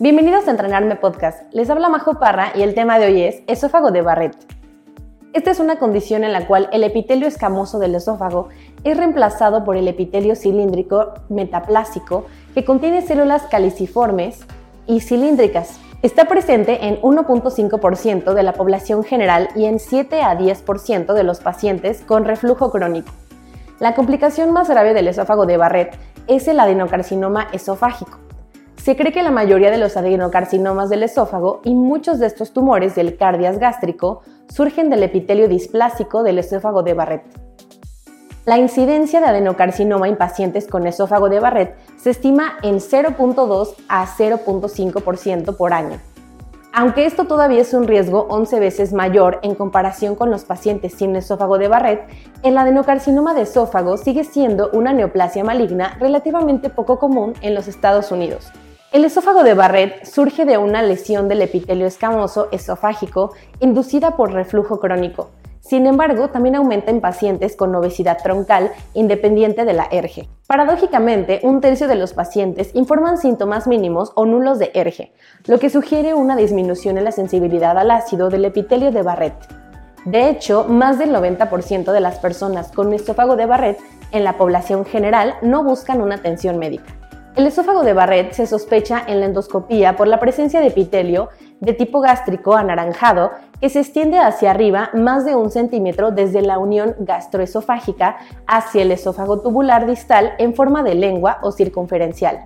Bienvenidos 0.00 0.48
a 0.48 0.50
Entrenarme 0.50 0.96
Podcast. 0.96 1.44
Les 1.54 1.70
habla 1.70 1.88
Majo 1.88 2.18
Parra 2.18 2.50
y 2.56 2.62
el 2.62 2.74
tema 2.74 2.98
de 2.98 3.06
hoy 3.06 3.22
es 3.22 3.42
esófago 3.46 3.92
de 3.92 4.02
Barrett. 4.02 4.36
Esta 5.32 5.52
es 5.52 5.60
una 5.60 5.78
condición 5.78 6.24
en 6.24 6.32
la 6.32 6.48
cual 6.48 6.68
el 6.72 6.82
epitelio 6.82 7.28
escamoso 7.28 7.78
del 7.78 7.94
esófago 7.94 8.48
es 8.82 8.96
reemplazado 8.96 9.64
por 9.64 9.76
el 9.76 9.86
epitelio 9.86 10.34
cilíndrico 10.34 11.14
metaplásico 11.28 12.26
que 12.54 12.64
contiene 12.64 13.02
células 13.02 13.44
caliciformes 13.44 14.40
y 14.88 14.98
cilíndricas. 14.98 15.78
Está 16.02 16.24
presente 16.24 16.88
en 16.88 17.00
1.5% 17.00 18.34
de 18.34 18.42
la 18.42 18.54
población 18.54 19.04
general 19.04 19.48
y 19.54 19.66
en 19.66 19.78
7 19.78 20.22
a 20.22 20.36
10% 20.36 21.12
de 21.12 21.22
los 21.22 21.38
pacientes 21.38 22.00
con 22.00 22.24
reflujo 22.24 22.72
crónico. 22.72 23.12
La 23.78 23.94
complicación 23.94 24.50
más 24.50 24.68
grave 24.68 24.92
del 24.92 25.06
esófago 25.06 25.46
de 25.46 25.56
Barrett 25.56 25.96
es 26.26 26.48
el 26.48 26.58
adenocarcinoma 26.58 27.46
esofágico 27.52 28.23
se 28.84 28.96
cree 28.96 29.12
que 29.12 29.22
la 29.22 29.30
mayoría 29.30 29.70
de 29.70 29.78
los 29.78 29.96
adenocarcinomas 29.96 30.90
del 30.90 31.04
esófago 31.04 31.62
y 31.64 31.74
muchos 31.74 32.18
de 32.18 32.26
estos 32.26 32.52
tumores 32.52 32.94
del 32.94 33.16
cardias 33.16 33.58
gástrico 33.58 34.20
surgen 34.48 34.90
del 34.90 35.02
epitelio 35.02 35.48
displásico 35.48 36.22
del 36.22 36.38
esófago 36.38 36.82
de 36.82 36.92
Barrett. 36.92 37.22
La 38.44 38.58
incidencia 38.58 39.22
de 39.22 39.26
adenocarcinoma 39.28 40.06
en 40.06 40.18
pacientes 40.18 40.68
con 40.68 40.86
esófago 40.86 41.30
de 41.30 41.40
Barrett 41.40 41.76
se 41.96 42.10
estima 42.10 42.58
en 42.62 42.74
0.2 42.74 43.74
a 43.88 44.06
0.5% 44.06 45.56
por 45.56 45.72
año. 45.72 45.98
Aunque 46.74 47.06
esto 47.06 47.24
todavía 47.24 47.62
es 47.62 47.72
un 47.72 47.88
riesgo 47.88 48.26
11 48.28 48.60
veces 48.60 48.92
mayor 48.92 49.38
en 49.42 49.54
comparación 49.54 50.14
con 50.14 50.30
los 50.30 50.44
pacientes 50.44 50.92
sin 50.92 51.16
esófago 51.16 51.56
de 51.56 51.68
Barrett, 51.68 52.02
el 52.42 52.58
adenocarcinoma 52.58 53.32
de 53.32 53.42
esófago 53.42 53.96
sigue 53.96 54.24
siendo 54.24 54.68
una 54.74 54.92
neoplasia 54.92 55.42
maligna 55.42 55.96
relativamente 55.98 56.68
poco 56.68 56.98
común 56.98 57.32
en 57.40 57.54
los 57.54 57.66
Estados 57.66 58.12
Unidos. 58.12 58.52
El 58.94 59.04
esófago 59.04 59.42
de 59.42 59.54
Barrett 59.54 60.04
surge 60.04 60.44
de 60.44 60.56
una 60.56 60.80
lesión 60.80 61.26
del 61.26 61.42
epitelio 61.42 61.84
escamoso 61.84 62.46
esofágico 62.52 63.32
inducida 63.58 64.16
por 64.16 64.32
reflujo 64.32 64.78
crónico. 64.78 65.30
Sin 65.58 65.88
embargo, 65.88 66.28
también 66.28 66.54
aumenta 66.54 66.92
en 66.92 67.00
pacientes 67.00 67.56
con 67.56 67.74
obesidad 67.74 68.22
troncal 68.22 68.70
independiente 68.94 69.64
de 69.64 69.72
la 69.72 69.88
ERGE. 69.90 70.28
Paradójicamente, 70.46 71.40
un 71.42 71.60
tercio 71.60 71.88
de 71.88 71.96
los 71.96 72.12
pacientes 72.12 72.70
informan 72.74 73.18
síntomas 73.18 73.66
mínimos 73.66 74.12
o 74.14 74.26
nulos 74.26 74.60
de 74.60 74.70
ERGE, 74.74 75.12
lo 75.46 75.58
que 75.58 75.70
sugiere 75.70 76.14
una 76.14 76.36
disminución 76.36 76.96
en 76.96 77.02
la 77.02 77.10
sensibilidad 77.10 77.76
al 77.76 77.90
ácido 77.90 78.30
del 78.30 78.44
epitelio 78.44 78.92
de 78.92 79.02
Barrett. 79.02 79.34
De 80.04 80.28
hecho, 80.28 80.66
más 80.68 81.00
del 81.00 81.10
90% 81.10 81.90
de 81.90 82.00
las 82.00 82.20
personas 82.20 82.70
con 82.70 82.94
esófago 82.94 83.34
de 83.34 83.46
Barrett 83.46 83.80
en 84.12 84.22
la 84.22 84.34
población 84.34 84.84
general 84.84 85.34
no 85.42 85.64
buscan 85.64 86.00
una 86.00 86.14
atención 86.14 86.58
médica. 86.60 86.94
El 87.36 87.48
esófago 87.48 87.82
de 87.82 87.94
Barrett 87.94 88.32
se 88.32 88.46
sospecha 88.46 89.02
en 89.08 89.18
la 89.18 89.26
endoscopía 89.26 89.96
por 89.96 90.06
la 90.06 90.20
presencia 90.20 90.60
de 90.60 90.68
epitelio 90.68 91.30
de 91.58 91.72
tipo 91.72 92.00
gástrico 92.00 92.54
anaranjado 92.54 93.32
que 93.60 93.68
se 93.70 93.80
extiende 93.80 94.18
hacia 94.18 94.52
arriba 94.52 94.90
más 94.94 95.24
de 95.24 95.34
un 95.34 95.50
centímetro 95.50 96.12
desde 96.12 96.42
la 96.42 96.58
unión 96.60 96.94
gastroesofágica 97.00 98.18
hacia 98.46 98.82
el 98.82 98.92
esófago 98.92 99.40
tubular 99.40 99.84
distal 99.84 100.34
en 100.38 100.54
forma 100.54 100.84
de 100.84 100.94
lengua 100.94 101.38
o 101.42 101.50
circunferencial. 101.50 102.44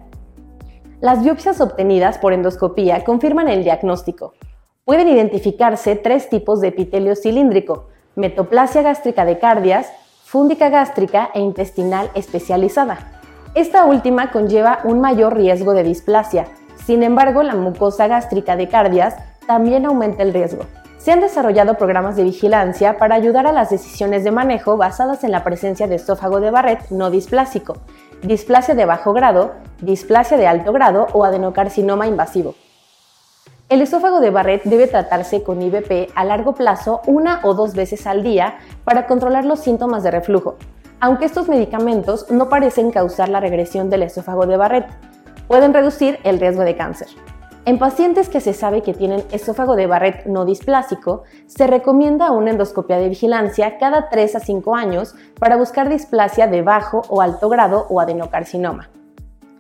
Las 1.03 1.23
biopsias 1.23 1.61
obtenidas 1.61 2.17
por 2.17 2.33
endoscopía 2.33 3.05
confirman 3.05 3.49
el 3.49 3.65
diagnóstico. 3.65 4.33
Pueden 4.87 5.09
identificarse 5.09 5.97
tres 5.97 6.31
tipos 6.31 6.63
de 6.63 6.69
epitelio 6.69 7.15
cilíndrico, 7.15 7.89
metoplasia 8.15 8.81
gástrica 8.81 9.27
de 9.27 9.39
cardias, 9.39 9.93
fúndica 10.25 10.71
gástrica 10.71 11.29
e 11.35 11.41
intestinal 11.41 12.11
especializada. 12.15 13.18
Esta 13.59 13.87
última 13.87 14.31
conlleva 14.31 14.79
un 14.85 15.01
mayor 15.01 15.35
riesgo 15.35 15.75
de 15.75 15.83
displasia. 15.83 16.47
Sin 16.87 17.03
embargo, 17.03 17.43
la 17.43 17.57
mucosa 17.57 18.07
gástrica 18.07 18.55
de 18.55 18.69
cardias 18.69 19.17
también 19.49 19.85
aumenta 19.85 20.23
el 20.23 20.33
riesgo. 20.33 20.63
Se 20.99 21.11
han 21.11 21.21
desarrollado 21.21 21.75
programas 21.75 22.15
de 22.15 22.23
vigilancia 22.23 22.99
para 22.99 23.17
ayudar 23.17 23.49
a 23.49 23.53
las 23.53 23.71
decisiones 23.71 24.23
de 24.23 24.31
manejo 24.31 24.77
basadas 24.77 25.25
en 25.25 25.33
la 25.33 25.43
presencia 25.43 25.89
de 25.89 25.97
esófago 25.97 26.39
de 26.39 26.53
Barrett 26.53 26.89
no 26.91 27.11
displásico, 27.11 27.79
displasia 28.23 28.77
de 28.77 28.85
bajo 28.85 29.13
grado, 29.13 29.55
displasia 29.81 30.37
de 30.37 30.47
alto 30.47 30.73
grado 30.73 31.09
o 31.13 31.25
adenocarcinoma 31.25 32.07
invasivo. 32.07 32.55
El 33.69 33.83
esófago 33.83 34.21
de 34.21 34.31
Barrett 34.31 34.63
debe 34.67 34.87
tratarse 34.87 35.43
con 35.43 35.61
IBP 35.61 36.13
a 36.15 36.25
largo 36.25 36.55
plazo 36.55 37.01
una 37.07 37.41
o 37.43 37.55
dos 37.55 37.75
veces 37.75 38.07
al 38.07 38.23
día 38.23 38.59
para 38.85 39.09
controlar 39.09 39.45
los 39.45 39.59
síntomas 39.59 40.05
de 40.05 40.13
reflujo, 40.13 40.59
aunque 41.01 41.27
estos 41.27 41.49
medicamentos 41.49 42.31
no 42.31 42.49
parecen 42.49 42.91
causar 42.91 43.29
la 43.29 43.41
regresión 43.41 43.91
del 43.91 44.03
esófago 44.03 44.47
de 44.47 44.57
Barrett, 44.57 44.87
pueden 45.47 45.73
reducir 45.73 46.19
el 46.25 46.41
riesgo 46.41 46.63
de 46.63 46.77
cáncer. 46.77 47.09
En 47.65 47.79
pacientes 47.79 48.29
que 48.31 48.41
se 48.41 48.55
sabe 48.55 48.83
que 48.83 48.95
tienen 48.95 49.23
esófago 49.31 49.77
de 49.77 49.87
Barrett 49.87 50.25
no 50.27 50.45
displásico, 50.45 51.25
se 51.47 51.67
recomienda 51.67 52.31
una 52.31 52.51
endoscopia 52.51 52.97
de 52.97 53.11
vigilancia 53.11 53.77
cada 53.79 54.09
3 54.09 54.37
a 54.37 54.41
5 54.41 54.75
años 54.75 55.15
para 55.39 55.57
buscar 55.57 55.89
displasia 55.89 56.47
de 56.47 56.63
bajo 56.63 57.03
o 57.09 57.21
alto 57.21 57.49
grado 57.49 57.87
o 57.91 58.01
adenocarcinoma. 58.01 58.89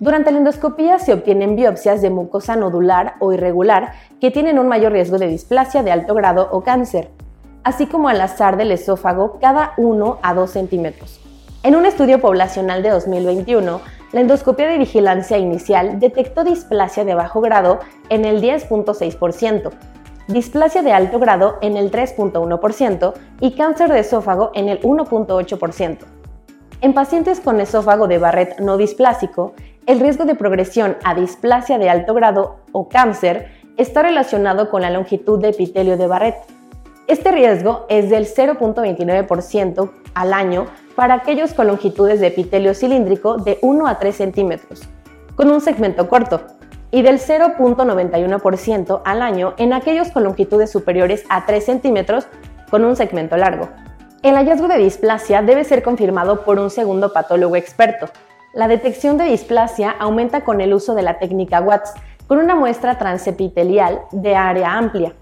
Durante 0.00 0.31
la 0.31 0.38
endoscopia 0.38 0.99
se 0.99 1.12
obtienen 1.12 1.55
biopsias 1.55 2.00
de 2.00 2.09
mucosa 2.09 2.56
nodular 2.56 3.16
o 3.19 3.32
irregular 3.32 3.93
que 4.20 4.31
tienen 4.31 4.59
un 4.59 4.69
mayor 4.69 4.93
riesgo 4.93 5.19
de 5.19 5.26
displasia 5.26 5.82
de 5.82 5.93
alto 5.93 6.15
grado 6.15 6.49
o 6.50 6.62
cáncer, 6.62 7.10
así 7.62 7.87
como 7.87 8.09
al 8.09 8.20
azar 8.20 8.56
del 8.56 8.72
esófago 8.72 9.38
cada 9.41 9.75
1 9.76 10.19
a 10.22 10.34
2 10.34 10.50
centímetros. 10.50 11.28
En 11.69 11.77
un 11.77 11.84
estudio 11.84 12.19
poblacional 12.19 12.83
de 12.83 12.89
2021, 12.89 13.83
la 14.12 14.21
endoscopia 14.23 14.69
de 14.69 14.79
vigilancia 14.79 15.37
inicial 15.37 16.01
detectó 16.01 16.43
displasia 16.43 17.05
de 17.05 17.15
bajo 17.15 17.43
grado 17.43 17.81
en 18.09 18.25
el 18.25 18.41
10.6%, 18.41 19.71
displasia 20.29 20.81
de 20.81 20.93
alto 20.93 21.19
grado 21.19 21.59
en 21.61 21.77
el 21.77 21.91
3.1% 21.91 23.12
y 23.41 23.55
cáncer 23.55 23.93
de 23.93 23.99
esófago 23.99 24.51
en 24.55 24.71
el 24.71 24.81
1.8%. 24.81 25.99
En 26.81 26.95
pacientes 26.95 27.39
con 27.39 27.61
esófago 27.61 28.09
de 28.09 28.17
Barrett 28.17 28.61
no 28.61 28.79
displásico, 28.79 29.53
el 29.85 30.00
riesgo 30.00 30.25
de 30.25 30.37
progresión 30.37 30.97
a 31.05 31.15
displasia 31.15 31.77
de 31.77 31.91
alto 31.91 32.15
grado 32.15 32.61
o 32.73 32.89
cáncer 32.89 33.50
está 33.77 34.00
relacionado 34.00 34.71
con 34.71 34.81
la 34.81 34.89
longitud 34.89 35.39
de 35.39 35.50
epitelio 35.50 35.99
de 35.99 36.06
Barrett. 36.06 36.37
Este 37.09 37.31
riesgo 37.31 37.85
es 37.91 38.09
del 38.09 38.27
0.29% 38.27 39.91
al 40.15 40.33
año 40.33 40.67
para 40.99 41.15
aquellos 41.15 41.55
con 41.55 41.69
longitudes 41.69 42.19
de 42.19 42.27
epitelio 42.27 42.75
cilíndrico 42.75 43.37
de 43.37 43.61
1 43.63 43.87
a 43.87 44.01
3 44.01 44.17
centímetros, 44.17 44.83
con 45.37 45.49
un 45.49 45.61
segmento 45.61 46.09
corto, 46.09 46.41
y 46.91 47.03
del 47.03 47.21
0.91% 47.21 49.03
al 49.05 49.23
año 49.23 49.55
en 49.59 49.73
aquellos 49.73 50.09
con 50.11 50.25
longitudes 50.25 50.73
superiores 50.73 51.25
a 51.29 51.47
3 51.47 51.65
centímetros 51.65 52.27
con 52.69 52.85
un 52.85 52.97
segmento 52.97 53.37
largo. 53.37 53.69
El 54.25 54.35
hallazgo 54.35 54.67
de 54.67 54.79
displasia 54.79 55.41
debe 55.41 55.63
ser 55.63 55.85
confirmado 55.85 56.45
por 56.45 56.59
un 56.59 56.69
segundo 56.69 57.13
patólogo 57.13 57.55
experto. 57.55 58.07
La 58.53 58.67
detección 58.67 59.19
de 59.19 59.27
displasia 59.27 59.95
aumenta 60.01 60.41
con 60.41 60.61
el 60.61 60.75
uso 60.75 60.97
de 60.97 61.03
la 61.03 61.21
técnica 61.21 61.61
Watts, 61.61 61.93
con 62.27 62.39
una 62.39 62.57
muestra 62.57 62.99
transepitelial 62.99 64.01
de 64.11 64.35
área 64.35 64.77
amplia, 64.77 65.13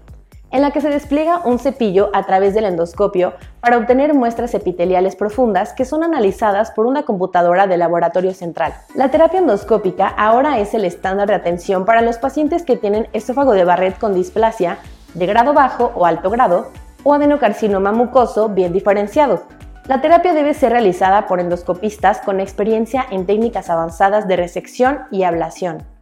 en 0.51 0.61
la 0.61 0.71
que 0.71 0.81
se 0.81 0.89
despliega 0.89 1.41
un 1.43 1.59
cepillo 1.59 2.09
a 2.13 2.25
través 2.25 2.53
del 2.53 2.65
endoscopio 2.65 3.33
para 3.59 3.77
obtener 3.77 4.13
muestras 4.13 4.53
epiteliales 4.53 5.15
profundas 5.15 5.73
que 5.73 5.85
son 5.85 6.03
analizadas 6.03 6.71
por 6.71 6.85
una 6.85 7.03
computadora 7.03 7.67
de 7.67 7.77
laboratorio 7.77 8.33
central. 8.33 8.73
La 8.95 9.11
terapia 9.11 9.39
endoscópica 9.39 10.07
ahora 10.07 10.59
es 10.59 10.73
el 10.73 10.85
estándar 10.85 11.27
de 11.27 11.35
atención 11.35 11.85
para 11.85 12.01
los 12.01 12.17
pacientes 12.17 12.63
que 12.63 12.77
tienen 12.77 13.07
esófago 13.13 13.53
de 13.53 13.65
Barrett 13.65 13.99
con 13.99 14.13
displasia 14.13 14.77
de 15.13 15.25
grado 15.25 15.53
bajo 15.53 15.91
o 15.95 16.05
alto 16.05 16.29
grado 16.29 16.71
o 17.03 17.13
adenocarcinoma 17.13 17.91
mucoso 17.91 18.49
bien 18.49 18.73
diferenciado. 18.73 19.43
La 19.87 20.01
terapia 20.01 20.33
debe 20.33 20.53
ser 20.53 20.73
realizada 20.73 21.27
por 21.27 21.39
endoscopistas 21.39 22.19
con 22.19 22.41
experiencia 22.41 23.05
en 23.09 23.25
técnicas 23.25 23.69
avanzadas 23.69 24.27
de 24.27 24.35
resección 24.35 25.03
y 25.11 25.23
ablación. 25.23 25.96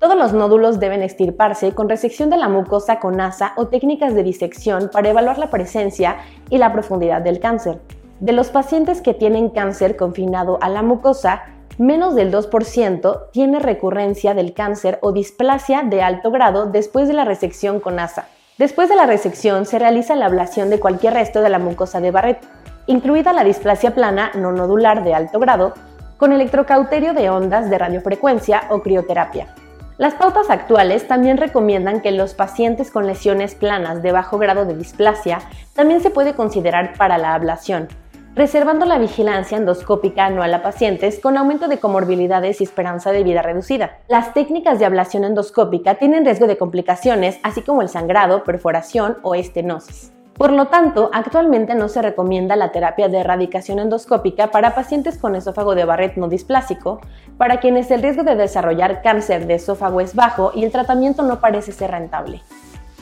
Todos 0.00 0.16
los 0.16 0.32
nódulos 0.32 0.80
deben 0.80 1.02
extirparse 1.02 1.74
con 1.74 1.90
resección 1.90 2.30
de 2.30 2.38
la 2.38 2.48
mucosa 2.48 2.98
con 3.00 3.20
asa 3.20 3.52
o 3.56 3.66
técnicas 3.66 4.14
de 4.14 4.22
disección 4.22 4.88
para 4.90 5.10
evaluar 5.10 5.36
la 5.36 5.50
presencia 5.50 6.16
y 6.48 6.56
la 6.56 6.72
profundidad 6.72 7.20
del 7.20 7.38
cáncer. 7.38 7.82
De 8.18 8.32
los 8.32 8.48
pacientes 8.48 9.02
que 9.02 9.12
tienen 9.12 9.50
cáncer 9.50 9.96
confinado 9.96 10.56
a 10.62 10.70
la 10.70 10.80
mucosa, 10.80 11.42
menos 11.76 12.14
del 12.14 12.32
2% 12.32 13.30
tiene 13.30 13.58
recurrencia 13.58 14.32
del 14.32 14.54
cáncer 14.54 14.98
o 15.02 15.12
displasia 15.12 15.82
de 15.82 16.00
alto 16.00 16.30
grado 16.30 16.64
después 16.64 17.06
de 17.06 17.12
la 17.12 17.26
resección 17.26 17.78
con 17.78 17.98
asa. 17.98 18.26
Después 18.56 18.88
de 18.88 18.96
la 18.96 19.04
resección 19.04 19.66
se 19.66 19.78
realiza 19.78 20.16
la 20.16 20.26
ablación 20.26 20.70
de 20.70 20.80
cualquier 20.80 21.12
resto 21.12 21.42
de 21.42 21.50
la 21.50 21.58
mucosa 21.58 22.00
de 22.00 22.10
Barrett, 22.10 22.40
incluida 22.86 23.34
la 23.34 23.44
displasia 23.44 23.94
plana 23.94 24.30
no 24.34 24.50
nodular 24.50 25.04
de 25.04 25.12
alto 25.12 25.38
grado, 25.38 25.74
con 26.16 26.32
electrocauterio 26.32 27.12
de 27.12 27.28
ondas 27.28 27.68
de 27.68 27.76
radiofrecuencia 27.76 28.62
o 28.70 28.80
crioterapia. 28.80 29.54
Las 30.00 30.14
pautas 30.14 30.48
actuales 30.48 31.06
también 31.06 31.36
recomiendan 31.36 32.00
que 32.00 32.10
los 32.10 32.32
pacientes 32.32 32.90
con 32.90 33.06
lesiones 33.06 33.54
planas 33.54 34.02
de 34.02 34.12
bajo 34.12 34.38
grado 34.38 34.64
de 34.64 34.74
displasia 34.74 35.40
también 35.74 36.00
se 36.00 36.08
puede 36.08 36.32
considerar 36.32 36.94
para 36.96 37.18
la 37.18 37.34
ablación, 37.34 37.86
reservando 38.34 38.86
la 38.86 38.96
vigilancia 38.96 39.58
endoscópica 39.58 40.24
anual 40.24 40.54
a 40.54 40.62
pacientes 40.62 41.20
con 41.20 41.36
aumento 41.36 41.68
de 41.68 41.80
comorbilidades 41.80 42.62
y 42.62 42.64
esperanza 42.64 43.12
de 43.12 43.24
vida 43.24 43.42
reducida. 43.42 43.98
Las 44.08 44.32
técnicas 44.32 44.78
de 44.78 44.86
ablación 44.86 45.24
endoscópica 45.24 45.96
tienen 45.96 46.24
riesgo 46.24 46.46
de 46.46 46.56
complicaciones, 46.56 47.38
así 47.42 47.60
como 47.60 47.82
el 47.82 47.90
sangrado, 47.90 48.42
perforación 48.42 49.18
o 49.20 49.34
estenosis. 49.34 50.12
Por 50.40 50.52
lo 50.52 50.68
tanto, 50.68 51.10
actualmente 51.12 51.74
no 51.74 51.90
se 51.90 52.00
recomienda 52.00 52.56
la 52.56 52.72
terapia 52.72 53.10
de 53.10 53.18
erradicación 53.18 53.78
endoscópica 53.78 54.50
para 54.50 54.74
pacientes 54.74 55.18
con 55.18 55.36
esófago 55.36 55.74
de 55.74 55.84
Barrett 55.84 56.16
no 56.16 56.28
displásico, 56.28 57.02
para 57.36 57.60
quienes 57.60 57.90
el 57.90 58.00
riesgo 58.00 58.22
de 58.22 58.36
desarrollar 58.36 59.02
cáncer 59.02 59.46
de 59.46 59.56
esófago 59.56 60.00
es 60.00 60.14
bajo 60.14 60.52
y 60.54 60.64
el 60.64 60.72
tratamiento 60.72 61.22
no 61.24 61.40
parece 61.40 61.72
ser 61.72 61.90
rentable. 61.90 62.40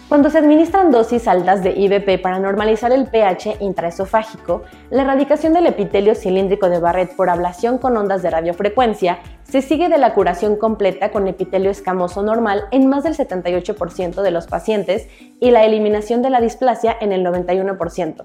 Cuando 0.08 0.30
se 0.30 0.38
administran 0.38 0.90
dosis 0.90 1.28
altas 1.28 1.62
de 1.62 1.72
IBP 1.72 2.22
para 2.22 2.38
normalizar 2.38 2.92
el 2.92 3.08
pH 3.08 3.58
intraesofágico, 3.60 4.62
la 4.88 5.02
erradicación 5.02 5.52
del 5.52 5.66
epitelio 5.66 6.14
cilíndrico 6.14 6.70
de 6.70 6.80
Barrett 6.80 7.14
por 7.14 7.28
ablación 7.28 7.76
con 7.76 7.94
ondas 7.94 8.22
de 8.22 8.30
radiofrecuencia 8.30 9.18
se 9.42 9.60
sigue 9.60 9.90
de 9.90 9.98
la 9.98 10.14
curación 10.14 10.56
completa 10.56 11.10
con 11.10 11.28
epitelio 11.28 11.70
escamoso 11.70 12.22
normal 12.22 12.68
en 12.70 12.86
más 12.86 13.04
del 13.04 13.18
78% 13.18 14.22
de 14.22 14.30
los 14.30 14.46
pacientes 14.46 15.08
y 15.40 15.50
la 15.50 15.66
eliminación 15.66 16.22
de 16.22 16.30
la 16.30 16.40
displasia 16.40 16.96
en 17.02 17.12
el 17.12 17.22
91%. 17.22 18.24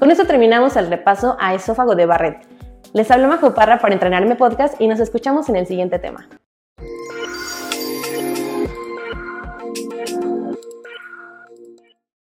Con 0.00 0.10
eso 0.10 0.24
terminamos 0.24 0.74
el 0.74 0.88
repaso 0.88 1.36
a 1.38 1.54
esófago 1.54 1.94
de 1.94 2.06
Barrett. 2.06 2.48
Les 2.94 3.08
hablo 3.12 3.28
Majo 3.28 3.54
Parra 3.54 3.78
para 3.78 3.94
Entrenarme 3.94 4.34
Podcast 4.34 4.80
y 4.80 4.88
nos 4.88 4.98
escuchamos 4.98 5.48
en 5.50 5.54
el 5.54 5.68
siguiente 5.68 6.00
tema. 6.00 6.28